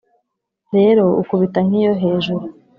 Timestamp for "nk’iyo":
1.67-1.93